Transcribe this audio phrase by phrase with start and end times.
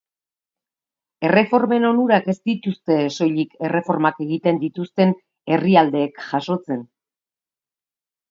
[1.27, 5.13] Erreformen onurak ez dituzte soilik erreformak egiten dituzten
[5.57, 6.81] herrialdeek jasotzen.